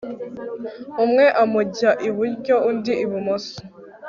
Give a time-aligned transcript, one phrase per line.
[1.03, 3.57] umwe amujya iburyo undi ibumoso